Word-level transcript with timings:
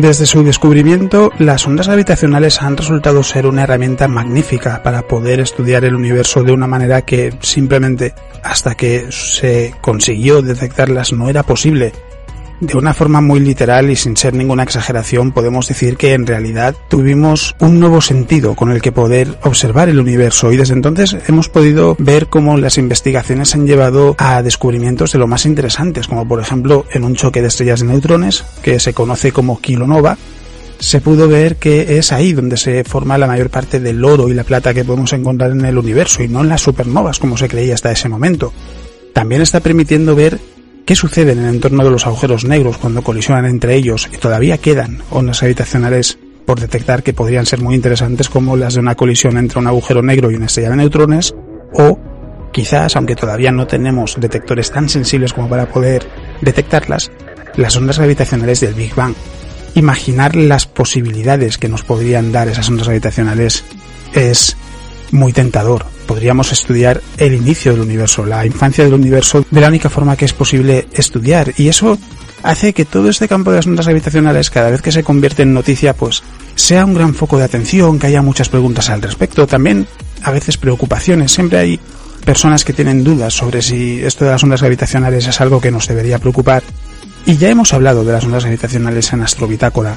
Desde 0.00 0.26
su 0.26 0.42
descubrimiento, 0.42 1.30
las 1.38 1.68
ondas 1.68 1.86
gravitacionales 1.86 2.60
han 2.60 2.76
resultado 2.76 3.22
ser 3.22 3.46
una 3.46 3.62
herramienta 3.62 4.08
magnífica 4.08 4.82
para 4.82 5.02
poder 5.02 5.38
estudiar 5.38 5.84
el 5.84 5.94
universo 5.94 6.42
de 6.42 6.50
una 6.50 6.66
manera 6.66 7.02
que 7.02 7.32
simplemente 7.42 8.12
hasta 8.42 8.74
que 8.74 9.06
se 9.12 9.72
consiguió 9.80 10.42
detectarlas 10.42 11.12
no 11.12 11.30
era 11.30 11.44
posible. 11.44 11.92
De 12.60 12.76
una 12.76 12.94
forma 12.94 13.20
muy 13.20 13.40
literal 13.40 13.90
y 13.90 13.96
sin 13.96 14.16
ser 14.16 14.32
ninguna 14.34 14.62
exageración 14.62 15.32
podemos 15.32 15.68
decir 15.68 15.96
que 15.96 16.14
en 16.14 16.26
realidad 16.26 16.74
tuvimos 16.88 17.56
un 17.58 17.80
nuevo 17.80 18.00
sentido 18.00 18.54
con 18.54 18.70
el 18.70 18.80
que 18.80 18.92
poder 18.92 19.38
observar 19.42 19.88
el 19.88 19.98
universo 19.98 20.52
y 20.52 20.56
desde 20.56 20.74
entonces 20.74 21.16
hemos 21.26 21.48
podido 21.48 21.96
ver 21.98 22.28
cómo 22.28 22.56
las 22.56 22.78
investigaciones 22.78 23.54
han 23.54 23.66
llevado 23.66 24.14
a 24.18 24.40
descubrimientos 24.42 25.12
de 25.12 25.18
lo 25.18 25.26
más 25.26 25.46
interesantes, 25.46 26.06
como 26.06 26.26
por 26.28 26.40
ejemplo 26.40 26.86
en 26.92 27.04
un 27.04 27.16
choque 27.16 27.42
de 27.42 27.48
estrellas 27.48 27.80
de 27.80 27.86
neutrones 27.86 28.44
que 28.62 28.78
se 28.78 28.94
conoce 28.94 29.32
como 29.32 29.60
kilonova, 29.60 30.16
se 30.78 31.00
pudo 31.00 31.28
ver 31.28 31.56
que 31.56 31.98
es 31.98 32.12
ahí 32.12 32.32
donde 32.32 32.56
se 32.56 32.84
forma 32.84 33.18
la 33.18 33.26
mayor 33.26 33.50
parte 33.50 33.80
del 33.80 34.04
oro 34.04 34.28
y 34.28 34.34
la 34.34 34.44
plata 34.44 34.74
que 34.74 34.84
podemos 34.84 35.12
encontrar 35.12 35.50
en 35.50 35.64
el 35.64 35.78
universo 35.78 36.22
y 36.22 36.28
no 36.28 36.40
en 36.40 36.48
las 36.48 36.62
supernovas 36.62 37.18
como 37.18 37.36
se 37.36 37.48
creía 37.48 37.74
hasta 37.74 37.92
ese 37.92 38.08
momento. 38.08 38.52
También 39.12 39.42
está 39.42 39.60
permitiendo 39.60 40.14
ver 40.14 40.40
¿Qué 40.84 40.94
sucede 40.94 41.32
en 41.32 41.38
el 41.38 41.54
entorno 41.54 41.82
de 41.82 41.90
los 41.90 42.06
agujeros 42.06 42.44
negros 42.44 42.76
cuando 42.76 43.02
colisionan 43.02 43.46
entre 43.46 43.74
ellos 43.74 44.06
y 44.12 44.18
todavía 44.18 44.58
quedan 44.58 44.98
ondas 45.10 45.40
gravitacionales 45.40 46.18
por 46.44 46.60
detectar 46.60 47.02
que 47.02 47.14
podrían 47.14 47.46
ser 47.46 47.62
muy 47.62 47.74
interesantes 47.74 48.28
como 48.28 48.54
las 48.54 48.74
de 48.74 48.80
una 48.80 48.94
colisión 48.94 49.38
entre 49.38 49.60
un 49.60 49.66
agujero 49.66 50.02
negro 50.02 50.30
y 50.30 50.34
una 50.34 50.44
estrella 50.44 50.70
de 50.70 50.76
neutrones 50.76 51.34
o 51.72 51.98
quizás, 52.52 52.96
aunque 52.96 53.16
todavía 53.16 53.50
no 53.50 53.66
tenemos 53.66 54.16
detectores 54.20 54.70
tan 54.70 54.90
sensibles 54.90 55.32
como 55.32 55.48
para 55.48 55.70
poder 55.70 56.06
detectarlas, 56.42 57.10
las 57.56 57.74
ondas 57.76 57.96
gravitacionales 57.96 58.60
del 58.60 58.74
Big 58.74 58.94
Bang. 58.94 59.14
Imaginar 59.74 60.36
las 60.36 60.66
posibilidades 60.66 61.56
que 61.56 61.70
nos 61.70 61.82
podrían 61.82 62.30
dar 62.30 62.48
esas 62.48 62.68
ondas 62.68 62.88
gravitacionales 62.88 63.64
es 64.12 64.56
muy 65.12 65.32
tentador. 65.32 65.86
Podríamos 66.06 66.52
estudiar 66.52 67.00
el 67.16 67.34
inicio 67.34 67.72
del 67.72 67.80
universo, 67.80 68.24
la 68.26 68.44
infancia 68.44 68.84
del 68.84 68.94
universo, 68.94 69.44
de 69.50 69.60
la 69.60 69.68
única 69.68 69.88
forma 69.88 70.16
que 70.16 70.24
es 70.24 70.32
posible 70.32 70.86
estudiar. 70.92 71.52
Y 71.56 71.68
eso 71.68 71.98
hace 72.42 72.72
que 72.74 72.84
todo 72.84 73.08
este 73.08 73.26
campo 73.26 73.50
de 73.50 73.56
las 73.56 73.66
ondas 73.66 73.86
gravitacionales, 73.86 74.50
cada 74.50 74.70
vez 74.70 74.82
que 74.82 74.92
se 74.92 75.02
convierte 75.02 75.42
en 75.42 75.54
noticia, 75.54 75.94
pues 75.94 76.22
sea 76.54 76.84
un 76.84 76.94
gran 76.94 77.14
foco 77.14 77.38
de 77.38 77.44
atención, 77.44 77.98
que 77.98 78.06
haya 78.06 78.22
muchas 78.22 78.48
preguntas 78.48 78.90
al 78.90 79.02
respecto. 79.02 79.46
También 79.46 79.86
a 80.22 80.30
veces 80.30 80.56
preocupaciones. 80.56 81.32
Siempre 81.32 81.58
hay 81.58 81.80
personas 82.24 82.64
que 82.64 82.72
tienen 82.72 83.04
dudas 83.04 83.34
sobre 83.34 83.62
si 83.62 84.02
esto 84.02 84.24
de 84.24 84.32
las 84.32 84.42
ondas 84.42 84.60
gravitacionales 84.60 85.26
es 85.26 85.40
algo 85.40 85.60
que 85.60 85.70
nos 85.70 85.88
debería 85.88 86.18
preocupar. 86.18 86.62
Y 87.26 87.36
ya 87.36 87.48
hemos 87.48 87.72
hablado 87.72 88.04
de 88.04 88.12
las 88.12 88.24
ondas 88.24 88.44
gravitacionales 88.44 89.12
en 89.12 89.22
Astrobitácora. 89.22 89.96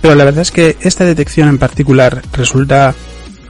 Pero 0.00 0.14
la 0.14 0.24
verdad 0.24 0.42
es 0.42 0.50
que 0.50 0.76
esta 0.80 1.04
detección 1.04 1.48
en 1.48 1.58
particular 1.58 2.22
resulta 2.32 2.94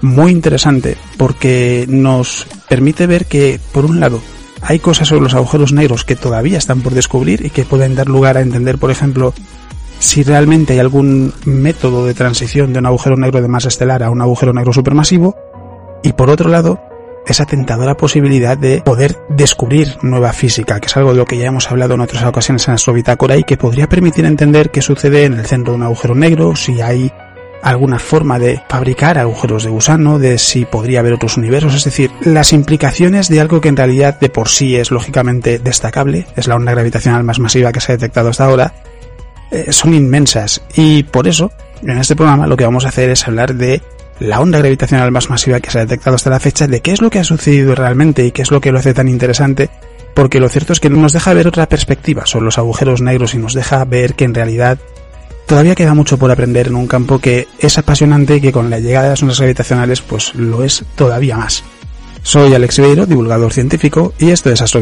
muy 0.02 0.32
interesante 0.32 0.96
porque 1.16 1.86
nos 1.88 2.46
permite 2.68 3.06
ver 3.06 3.26
que, 3.26 3.58
por 3.72 3.84
un 3.84 4.00
lado, 4.00 4.20
hay 4.60 4.78
cosas 4.78 5.08
sobre 5.08 5.22
los 5.22 5.34
agujeros 5.34 5.72
negros 5.72 6.04
que 6.04 6.16
todavía 6.16 6.58
están 6.58 6.82
por 6.82 6.94
descubrir 6.94 7.44
y 7.44 7.50
que 7.50 7.64
pueden 7.64 7.94
dar 7.94 8.08
lugar 8.08 8.36
a 8.36 8.42
entender, 8.42 8.78
por 8.78 8.90
ejemplo, 8.90 9.32
si 9.98 10.22
realmente 10.22 10.74
hay 10.74 10.78
algún 10.80 11.32
método 11.44 12.04
de 12.04 12.14
transición 12.14 12.72
de 12.72 12.80
un 12.80 12.86
agujero 12.86 13.16
negro 13.16 13.40
de 13.40 13.48
masa 13.48 13.68
estelar 13.68 14.02
a 14.02 14.10
un 14.10 14.20
agujero 14.20 14.52
negro 14.52 14.72
supermasivo. 14.72 15.36
Y 16.02 16.12
por 16.12 16.28
otro 16.28 16.48
lado, 16.48 16.80
esa 17.26 17.46
tentadora 17.46 17.96
posibilidad 17.96 18.58
de 18.58 18.82
poder 18.82 19.18
descubrir 19.28 19.96
nueva 20.02 20.32
física, 20.32 20.80
que 20.80 20.86
es 20.86 20.96
algo 20.96 21.12
de 21.12 21.18
lo 21.18 21.24
que 21.24 21.38
ya 21.38 21.46
hemos 21.46 21.70
hablado 21.70 21.94
en 21.94 22.00
otras 22.00 22.24
ocasiones 22.24 22.66
en 22.66 22.74
Astrobitácora 22.74 23.36
y 23.36 23.44
que 23.44 23.56
podría 23.56 23.88
permitir 23.88 24.24
entender 24.24 24.70
qué 24.70 24.82
sucede 24.82 25.24
en 25.24 25.34
el 25.34 25.46
centro 25.46 25.72
de 25.72 25.78
un 25.78 25.84
agujero 25.84 26.14
negro, 26.16 26.56
si 26.56 26.80
hay 26.80 27.12
alguna 27.62 27.98
forma 27.98 28.38
de 28.38 28.60
fabricar 28.68 29.18
agujeros 29.18 29.64
de 29.64 29.70
gusano, 29.70 30.18
de 30.18 30.38
si 30.38 30.64
podría 30.64 31.00
haber 31.00 31.14
otros 31.14 31.36
universos, 31.36 31.74
es 31.74 31.84
decir, 31.84 32.10
las 32.20 32.52
implicaciones 32.52 33.28
de 33.28 33.40
algo 33.40 33.60
que 33.60 33.68
en 33.68 33.76
realidad 33.76 34.18
de 34.20 34.28
por 34.28 34.48
sí 34.48 34.76
es 34.76 34.90
lógicamente 34.90 35.58
destacable, 35.58 36.26
es 36.36 36.48
la 36.48 36.56
onda 36.56 36.72
gravitacional 36.72 37.22
más 37.24 37.38
masiva 37.38 37.72
que 37.72 37.80
se 37.80 37.92
ha 37.92 37.96
detectado 37.96 38.30
hasta 38.30 38.44
ahora, 38.44 38.74
eh, 39.50 39.72
son 39.72 39.94
inmensas. 39.94 40.62
Y 40.74 41.04
por 41.04 41.28
eso 41.28 41.52
en 41.82 41.98
este 41.98 42.16
programa 42.16 42.46
lo 42.46 42.56
que 42.56 42.64
vamos 42.64 42.84
a 42.84 42.88
hacer 42.88 43.10
es 43.10 43.26
hablar 43.26 43.54
de 43.54 43.80
la 44.18 44.40
onda 44.40 44.58
gravitacional 44.58 45.10
más 45.10 45.30
masiva 45.30 45.60
que 45.60 45.70
se 45.70 45.78
ha 45.78 45.82
detectado 45.82 46.16
hasta 46.16 46.30
la 46.30 46.40
fecha, 46.40 46.66
de 46.66 46.80
qué 46.80 46.92
es 46.92 47.00
lo 47.00 47.10
que 47.10 47.18
ha 47.18 47.24
sucedido 47.24 47.74
realmente 47.74 48.24
y 48.24 48.32
qué 48.32 48.42
es 48.42 48.50
lo 48.50 48.60
que 48.60 48.72
lo 48.72 48.78
hace 48.78 48.94
tan 48.94 49.08
interesante, 49.08 49.68
porque 50.14 50.40
lo 50.40 50.48
cierto 50.48 50.72
es 50.72 50.80
que 50.80 50.90
nos 50.90 51.12
deja 51.12 51.32
ver 51.34 51.48
otra 51.48 51.68
perspectiva 51.68 52.26
sobre 52.26 52.44
los 52.44 52.58
agujeros 52.58 53.02
negros 53.02 53.34
y 53.34 53.38
nos 53.38 53.54
deja 53.54 53.84
ver 53.84 54.14
que 54.14 54.24
en 54.24 54.34
realidad 54.34 54.78
Todavía 55.52 55.74
queda 55.74 55.92
mucho 55.92 56.16
por 56.16 56.30
aprender 56.30 56.68
en 56.68 56.76
un 56.76 56.86
campo 56.86 57.18
que 57.18 57.46
es 57.58 57.76
apasionante 57.76 58.36
y 58.36 58.40
que 58.40 58.52
con 58.52 58.70
la 58.70 58.80
llegada 58.80 59.04
de 59.04 59.10
las 59.10 59.22
ondas 59.22 59.36
gravitacionales 59.36 60.00
pues 60.00 60.34
lo 60.34 60.64
es 60.64 60.82
todavía 60.94 61.36
más. 61.36 61.62
Soy 62.22 62.54
Alex 62.54 62.78
Beiro, 62.78 63.04
divulgador 63.04 63.52
científico, 63.52 64.14
y 64.18 64.30
esto 64.30 64.48
es 64.48 64.62
Astro 64.62 64.80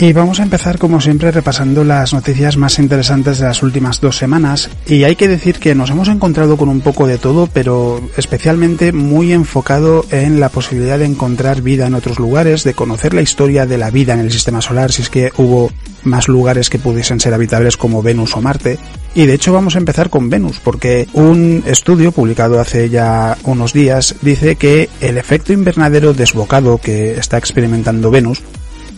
Y 0.00 0.14
vamos 0.14 0.40
a 0.40 0.44
empezar 0.44 0.78
como 0.78 0.98
siempre 0.98 1.30
repasando 1.30 1.84
las 1.84 2.14
noticias 2.14 2.56
más 2.56 2.78
interesantes 2.78 3.38
de 3.38 3.44
las 3.44 3.62
últimas 3.62 4.00
dos 4.00 4.16
semanas. 4.16 4.70
Y 4.86 5.04
hay 5.04 5.14
que 5.14 5.28
decir 5.28 5.58
que 5.58 5.74
nos 5.74 5.90
hemos 5.90 6.08
encontrado 6.08 6.56
con 6.56 6.70
un 6.70 6.80
poco 6.80 7.06
de 7.06 7.18
todo, 7.18 7.50
pero 7.52 8.00
especialmente 8.16 8.92
muy 8.92 9.34
enfocado 9.34 10.06
en 10.10 10.40
la 10.40 10.48
posibilidad 10.48 10.98
de 10.98 11.04
encontrar 11.04 11.60
vida 11.60 11.86
en 11.86 11.92
otros 11.92 12.18
lugares, 12.18 12.64
de 12.64 12.72
conocer 12.72 13.12
la 13.12 13.20
historia 13.20 13.66
de 13.66 13.76
la 13.76 13.90
vida 13.90 14.14
en 14.14 14.20
el 14.20 14.32
sistema 14.32 14.62
solar, 14.62 14.90
si 14.90 15.02
es 15.02 15.10
que 15.10 15.32
hubo 15.36 15.70
más 16.02 16.28
lugares 16.28 16.70
que 16.70 16.78
pudiesen 16.78 17.20
ser 17.20 17.34
habitables 17.34 17.76
como 17.76 18.02
Venus 18.02 18.34
o 18.36 18.40
Marte. 18.40 18.78
Y 19.14 19.26
de 19.26 19.34
hecho 19.34 19.52
vamos 19.52 19.74
a 19.74 19.80
empezar 19.80 20.08
con 20.08 20.30
Venus, 20.30 20.60
porque 20.60 21.08
un 21.12 21.62
estudio 21.66 22.10
publicado 22.10 22.58
hace 22.58 22.88
ya 22.88 23.36
unos 23.44 23.74
días 23.74 24.14
dice 24.22 24.56
que 24.56 24.88
el 25.02 25.18
efecto 25.18 25.52
invernadero 25.52 26.14
desbocado 26.14 26.78
que 26.78 27.18
está 27.18 27.36
experimentando 27.36 28.10
Venus 28.10 28.42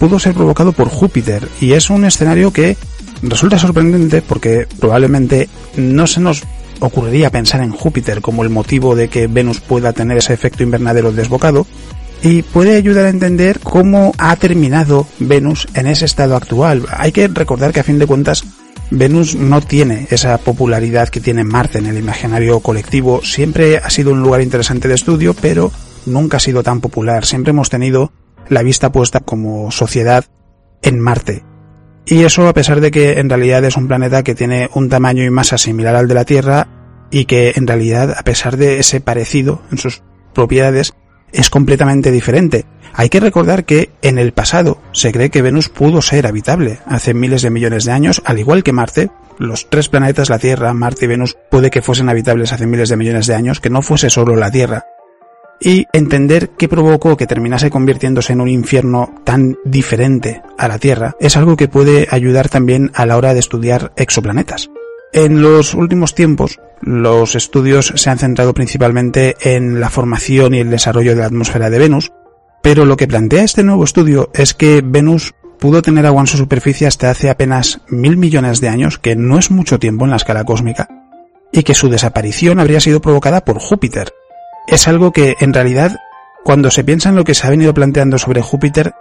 pudo 0.03 0.19
ser 0.19 0.35
provocado 0.35 0.73
por 0.73 0.89
Júpiter 0.89 1.49
y 1.61 1.75
es 1.75 1.89
un 1.89 2.05
escenario 2.05 2.53
que 2.53 2.77
resulta 3.23 3.57
sorprendente 3.57 4.21
porque 4.21 4.67
probablemente 4.81 5.49
no 5.77 6.09
se 6.09 6.19
nos 6.19 6.43
ocurriría 6.81 7.31
pensar 7.31 7.63
en 7.63 7.71
Júpiter 7.71 8.21
como 8.21 8.43
el 8.43 8.51
motivo 8.51 8.97
de 8.97 9.07
que 9.07 9.29
Venus 9.29 9.61
pueda 9.61 9.93
tener 9.93 10.19
ese 10.19 10.35
efecto 10.35 10.65
invernadero 10.65 11.13
desbocado 11.13 11.69
y 12.21 12.43
puede 12.43 12.75
ayudar 12.75 13.07
a 13.07 13.11
entender 13.11 13.61
cómo 13.61 14.13
ha 14.19 14.35
terminado 14.35 15.07
Venus 15.21 15.69
en 15.75 15.87
ese 15.87 16.05
estado 16.05 16.35
actual. 16.35 16.85
Hay 16.91 17.13
que 17.13 17.29
recordar 17.29 17.73
que 17.73 17.79
a 17.79 17.85
fin 17.85 18.01
de 18.01 18.09
cuentas 18.09 18.43
Venus 18.91 19.37
no 19.37 19.61
tiene 19.61 20.09
esa 20.11 20.37
popularidad 20.39 21.11
que 21.11 21.21
tiene 21.21 21.45
Marte 21.45 21.79
en 21.79 21.87
el 21.87 21.97
imaginario 21.97 22.59
colectivo. 22.59 23.21
Siempre 23.23 23.77
ha 23.77 23.89
sido 23.89 24.11
un 24.11 24.21
lugar 24.21 24.41
interesante 24.41 24.89
de 24.89 24.95
estudio, 24.95 25.33
pero 25.41 25.71
nunca 26.07 26.39
ha 26.39 26.41
sido 26.41 26.65
tan 26.65 26.81
popular. 26.81 27.25
Siempre 27.25 27.51
hemos 27.51 27.71
tenido 27.71 28.11
la 28.49 28.63
vista 28.63 28.93
puesta 28.93 29.21
como 29.21 29.71
sociedad 29.71 30.25
en 30.83 31.01
Marte. 31.01 31.45
Y 32.05 32.25
eso 32.25 32.49
a 32.49 32.53
pesar 32.53 32.81
de 32.81 32.91
que 32.91 33.21
en 33.21 33.29
realidad 33.29 33.65
es 33.65 33.77
un 33.77 33.89
planeta 33.89 34.23
que 34.23 34.35
tiene 34.35 34.69
un 34.75 34.89
tamaño 34.89 35.25
y 35.25 35.31
masa 35.31 35.59
similar 35.59 35.95
al 35.95 36.09
de 36.09 36.15
la 36.15 36.25
Tierra 36.25 36.67
y 37.11 37.27
que 37.27 37.53
en 37.55 37.67
realidad 37.67 38.15
a 38.17 38.23
pesar 38.23 38.57
de 38.57 38.81
ese 38.81 39.01
parecido 39.01 39.63
en 39.71 39.79
sus 39.79 40.03
propiedades 40.35 40.95
es 41.33 41.51
completamente 41.51 42.11
diferente. 42.11 42.67
Hay 42.95 43.09
que 43.09 43.21
recordar 43.21 43.65
que 43.65 43.91
en 44.03 44.19
el 44.19 44.33
pasado 44.33 44.83
se 44.93 45.13
cree 45.13 45.31
que 45.31 45.43
Venus 45.43 45.69
pudo 45.69 46.03
ser 46.03 46.27
habitable 46.27 46.81
hace 46.87 47.15
miles 47.15 47.43
de 47.43 47.51
millones 47.51 47.85
de 47.85 47.93
años, 47.93 48.23
al 48.25 48.39
igual 48.39 48.63
que 48.63 48.73
Marte. 48.73 49.11
Los 49.39 49.71
tres 49.71 49.89
planetas, 49.89 50.29
la 50.29 50.39
Tierra, 50.39 50.75
Marte 50.75 51.07
y 51.07 51.09
Venus, 51.09 51.37
puede 51.51 51.71
que 51.71 51.81
fuesen 51.81 52.11
habitables 52.11 52.53
hace 52.53 52.67
miles 52.67 52.91
de 52.91 52.97
millones 52.97 53.27
de 53.27 53.35
años, 53.35 53.61
que 53.61 53.71
no 53.71 53.81
fuese 53.81 54.11
solo 54.11 54.37
la 54.37 54.51
Tierra. 54.51 54.85
Y 55.65 55.87
entender 55.93 56.51
qué 56.59 56.69
provocó 56.69 57.17
que 57.17 57.29
terminase 57.29 57.71
convirtiéndose 57.71 58.33
en 58.33 58.41
un 58.41 58.49
infierno 58.49 59.15
tan 59.25 59.57
diferente 59.65 60.43
a 60.59 60.67
la 60.67 60.79
Tierra 60.79 61.15
es 61.21 61.37
algo 61.37 61.57
que 61.57 61.69
puede 61.69 62.09
ayudar 62.11 62.49
también 62.49 62.91
a 62.95 63.07
la 63.07 63.17
hora 63.17 63.33
de 63.33 63.41
estudiar 63.41 63.93
exoplanetas. 63.97 64.71
En 65.13 65.41
los 65.41 65.75
últimos 65.75 66.15
tiempos, 66.15 66.59
los 66.81 67.37
estudios 67.37 67.93
se 67.95 68.11
han 68.11 68.19
centrado 68.19 68.55
principalmente 68.55 69.37
en 69.41 69.79
la 69.79 69.91
formación 69.91 70.55
y 70.55 70.59
el 70.59 70.71
desarrollo 70.71 71.15
de 71.15 71.21
la 71.21 71.27
atmósfera 71.27 71.71
de 71.71 71.79
Venus, 71.79 72.13
pero 72.63 72.85
lo 72.85 72.97
que 72.97 73.07
plantea 73.07 73.45
este 73.45 73.63
nuevo 73.63 73.85
estudio 73.85 74.31
es 74.35 74.55
que 74.55 74.83
Venus 74.85 75.35
pudo 75.61 75.83
tener 75.83 76.07
agua 76.07 76.23
en 76.23 76.27
su 76.27 76.39
superficie 76.39 76.89
hasta 76.89 77.11
hace 77.11 77.31
apenas 77.31 77.83
mil 77.89 78.17
millones 78.17 78.61
de 78.61 78.69
años, 78.69 78.99
que 78.99 79.15
no 79.15 79.39
es 79.39 79.51
mucho 79.53 79.79
tiempo 79.79 80.05
en 80.05 80.11
la 80.11 80.17
escala 80.17 80.45
cósmica, 80.45 80.89
y 81.53 81.63
que 81.63 81.75
su 81.75 81.89
desaparición 81.89 82.59
habría 82.59 82.81
sido 82.81 83.01
provocada 83.01 83.45
por 83.45 83.61
Júpiter. 83.61 84.13
Es 84.67 84.89
algo 84.89 85.13
que, 85.13 85.37
en 85.41 85.53
realidad, 85.53 85.99
cuando 86.45 86.71
se 86.71 86.85
piensa 86.85 87.09
en 87.09 87.17
lo 87.17 87.25
que 87.25 87.35
se 87.35 87.47
ha 87.47 87.51
venido 87.51 87.75
planteando 87.75 88.19
sobre 88.19 88.43
Júpiter, 88.43 88.95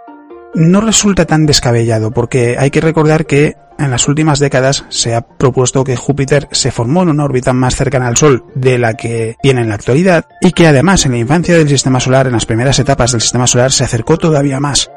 no 0.54 0.80
resulta 0.80 1.24
tan 1.24 1.46
descabellado, 1.46 2.10
porque 2.10 2.56
hay 2.58 2.70
que 2.70 2.80
recordar 2.80 3.26
que 3.26 3.56
en 3.78 3.90
las 3.90 4.06
últimas 4.06 4.38
décadas 4.38 4.84
se 4.90 5.14
ha 5.14 5.22
propuesto 5.22 5.82
que 5.82 5.96
Júpiter 5.96 6.48
se 6.52 6.70
formó 6.70 7.02
en 7.02 7.08
una 7.08 7.24
órbita 7.24 7.52
más 7.52 7.74
cercana 7.74 8.06
al 8.06 8.16
Sol 8.16 8.44
de 8.54 8.78
la 8.78 8.94
que 8.94 9.36
tiene 9.42 9.62
en 9.62 9.68
la 9.68 9.74
actualidad 9.74 10.26
y 10.40 10.52
que 10.52 10.66
además 10.66 11.06
en 11.06 11.12
la 11.12 11.18
infancia 11.18 11.56
del 11.56 11.68
sistema 11.68 12.00
solar, 12.00 12.26
en 12.26 12.34
las 12.34 12.46
primeras 12.46 12.78
etapas 12.78 13.12
del 13.12 13.22
sistema 13.22 13.46
solar, 13.46 13.72
se 13.72 13.84
acercó 13.84 14.18
todavía 14.18 14.60
más 14.60 14.90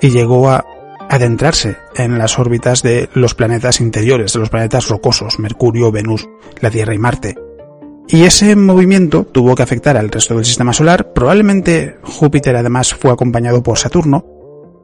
y 0.00 0.10
llegó 0.10 0.50
a 0.50 0.64
adentrarse 1.08 1.76
en 1.96 2.18
las 2.18 2.38
órbitas 2.38 2.82
de 2.82 3.08
los 3.14 3.34
planetas 3.34 3.80
interiores, 3.80 4.34
de 4.34 4.40
los 4.40 4.50
planetas 4.50 4.88
rocosos, 4.88 5.38
Mercurio, 5.38 5.90
Venus, 5.90 6.28
la 6.60 6.70
Tierra 6.70 6.94
y 6.94 6.98
Marte. 6.98 7.47
Y 8.10 8.22
ese 8.22 8.56
movimiento 8.56 9.24
tuvo 9.24 9.54
que 9.54 9.62
afectar 9.62 9.98
al 9.98 10.08
resto 10.08 10.34
del 10.34 10.46
sistema 10.46 10.72
solar, 10.72 11.12
probablemente 11.12 11.98
Júpiter 12.02 12.56
además 12.56 12.94
fue 12.94 13.12
acompañado 13.12 13.62
por 13.62 13.76
Saturno, 13.76 14.24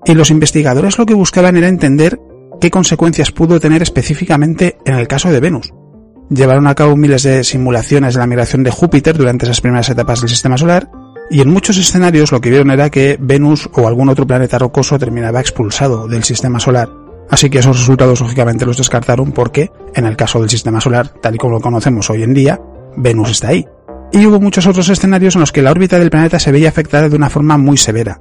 y 0.04 0.12
los 0.12 0.30
investigadores 0.30 0.98
lo 0.98 1.06
que 1.06 1.14
buscaban 1.14 1.56
era 1.56 1.68
entender 1.68 2.20
qué 2.60 2.70
consecuencias 2.70 3.30
pudo 3.30 3.60
tener 3.60 3.80
específicamente 3.80 4.76
en 4.84 4.96
el 4.96 5.08
caso 5.08 5.32
de 5.32 5.40
Venus. 5.40 5.72
Llevaron 6.28 6.66
a 6.66 6.74
cabo 6.74 6.96
miles 6.96 7.22
de 7.22 7.44
simulaciones 7.44 8.12
de 8.12 8.20
la 8.20 8.26
migración 8.26 8.62
de 8.62 8.70
Júpiter 8.70 9.16
durante 9.16 9.46
esas 9.46 9.62
primeras 9.62 9.88
etapas 9.88 10.20
del 10.20 10.28
sistema 10.28 10.58
solar, 10.58 10.90
y 11.30 11.40
en 11.40 11.50
muchos 11.50 11.78
escenarios 11.78 12.30
lo 12.30 12.42
que 12.42 12.50
vieron 12.50 12.70
era 12.70 12.90
que 12.90 13.16
Venus 13.18 13.70
o 13.72 13.88
algún 13.88 14.10
otro 14.10 14.26
planeta 14.26 14.58
rocoso 14.58 14.98
terminaba 14.98 15.40
expulsado 15.40 16.06
del 16.06 16.24
sistema 16.24 16.60
solar. 16.60 16.90
Así 17.30 17.48
que 17.48 17.60
esos 17.60 17.78
resultados 17.78 18.20
lógicamente 18.20 18.66
los 18.66 18.76
descartaron 18.76 19.32
porque, 19.32 19.70
en 19.94 20.04
el 20.04 20.14
caso 20.14 20.40
del 20.40 20.50
sistema 20.50 20.82
solar, 20.82 21.08
tal 21.22 21.34
y 21.34 21.38
como 21.38 21.54
lo 21.54 21.60
conocemos 21.60 22.10
hoy 22.10 22.22
en 22.22 22.34
día, 22.34 22.60
Venus 22.96 23.30
está 23.30 23.48
ahí. 23.48 23.66
Y 24.12 24.26
hubo 24.26 24.40
muchos 24.40 24.66
otros 24.66 24.88
escenarios 24.88 25.34
en 25.34 25.40
los 25.40 25.52
que 25.52 25.62
la 25.62 25.70
órbita 25.70 25.98
del 25.98 26.10
planeta 26.10 26.38
se 26.38 26.52
veía 26.52 26.68
afectada 26.68 27.08
de 27.08 27.16
una 27.16 27.30
forma 27.30 27.58
muy 27.58 27.76
severa. 27.76 28.20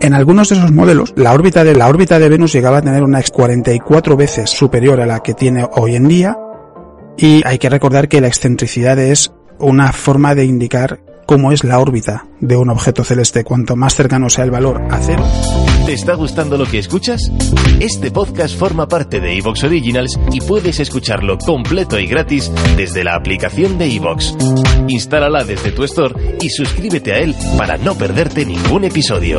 En 0.00 0.14
algunos 0.14 0.48
de 0.48 0.56
esos 0.56 0.72
modelos, 0.72 1.12
la 1.16 1.32
órbita 1.32 1.64
de, 1.64 1.74
la 1.74 1.88
órbita 1.88 2.18
de 2.18 2.28
Venus 2.28 2.52
llegaba 2.52 2.78
a 2.78 2.82
tener 2.82 3.02
una 3.02 3.22
44 3.22 4.16
veces 4.16 4.50
superior 4.50 5.00
a 5.00 5.06
la 5.06 5.20
que 5.20 5.34
tiene 5.34 5.66
hoy 5.76 5.96
en 5.96 6.08
día, 6.08 6.36
y 7.16 7.42
hay 7.46 7.58
que 7.58 7.70
recordar 7.70 8.08
que 8.08 8.20
la 8.20 8.26
excentricidad 8.26 8.98
es 8.98 9.32
una 9.58 9.92
forma 9.92 10.34
de 10.34 10.44
indicar 10.44 11.00
cómo 11.32 11.50
es 11.50 11.64
la 11.64 11.78
órbita 11.78 12.26
de 12.40 12.58
un 12.58 12.68
objeto 12.68 13.04
celeste. 13.04 13.42
Cuanto 13.42 13.74
más 13.74 13.94
cercano 13.94 14.28
sea 14.28 14.44
el 14.44 14.50
valor 14.50 14.82
a 14.90 15.00
cero. 15.00 15.24
¿Te 15.86 15.94
está 15.94 16.12
gustando 16.12 16.58
lo 16.58 16.66
que 16.66 16.78
escuchas? 16.78 17.32
Este 17.80 18.10
podcast 18.10 18.54
forma 18.54 18.86
parte 18.86 19.18
de 19.18 19.38
Evox 19.38 19.64
Originals 19.64 20.20
y 20.30 20.42
puedes 20.42 20.78
escucharlo 20.78 21.38
completo 21.38 21.98
y 21.98 22.06
gratis 22.06 22.52
desde 22.76 23.02
la 23.02 23.14
aplicación 23.14 23.78
de 23.78 23.96
Evox. 23.96 24.36
Instálala 24.88 25.42
desde 25.42 25.72
tu 25.72 25.84
store 25.84 26.36
y 26.42 26.50
suscríbete 26.50 27.14
a 27.14 27.20
él 27.20 27.34
para 27.56 27.78
no 27.78 27.94
perderte 27.94 28.44
ningún 28.44 28.84
episodio. 28.84 29.38